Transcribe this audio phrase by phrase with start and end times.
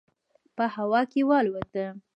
[0.55, 1.85] په هوا کې والوته.